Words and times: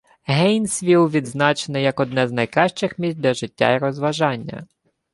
Гейнсвіл 0.27 1.07
відзначений 1.09 1.83
як 1.83 1.99
одне 1.99 2.27
з 2.27 2.31
найкращих 2.31 2.99
місць 2.99 3.17
для 3.17 3.33
життя 3.33 3.71
й 3.71 3.77
розважання. 3.77 4.67